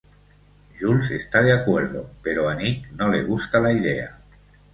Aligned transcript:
Jules 0.79 1.11
está 1.11 1.43
de 1.43 1.53
acuerdo, 1.53 2.09
pero 2.23 2.49
a 2.49 2.55
Nic 2.55 2.89
no 2.93 3.07
le 3.09 3.21
gusta 3.21 3.59
la 3.59 3.71
idea. 3.71 4.17